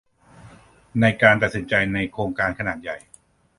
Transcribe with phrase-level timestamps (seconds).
[1.01, 2.97] ในการตัดสินใจในโครงการขนาดใหญ่